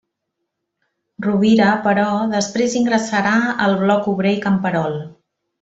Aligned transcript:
Rovira 1.25 1.67
però, 1.83 2.07
després 2.33 2.79
ingressarà 2.81 3.37
al 3.67 3.79
Bloc 3.85 4.13
Obrer 4.15 4.37
i 4.41 4.45
Camperol. 4.51 5.03